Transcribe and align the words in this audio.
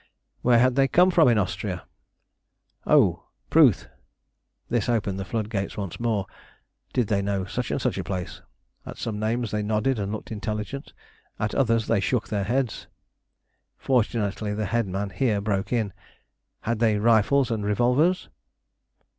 Where 0.41 0.57
had 0.57 0.73
they 0.73 0.87
come 0.87 1.11
from 1.11 1.27
in 1.27 1.37
Austria? 1.37 1.83
Oh, 2.87 3.25
Pruth! 3.51 3.87
This 4.67 4.89
opened 4.89 5.19
the 5.19 5.25
flood 5.25 5.47
gates 5.47 5.77
once 5.77 5.99
more. 5.99 6.25
Did 6.91 7.05
they 7.05 7.21
know 7.21 7.45
such 7.45 7.69
and 7.69 7.79
such 7.79 7.99
a 7.99 8.03
place? 8.03 8.41
At 8.83 8.97
some 8.97 9.19
names 9.19 9.51
they 9.51 9.61
nodded 9.61 9.99
and 9.99 10.11
looked 10.11 10.31
intelligent: 10.31 10.93
at 11.39 11.53
others 11.53 11.85
they 11.85 11.99
shook 11.99 12.29
their 12.29 12.45
heads. 12.45 12.87
Fortunately 13.77 14.55
the 14.55 14.65
headman 14.65 15.11
here 15.11 15.39
broke 15.39 15.71
in. 15.71 15.93
Had 16.61 16.79
they 16.79 16.97
rifles 16.97 17.51
and 17.51 17.63
revolvers? 17.63 18.27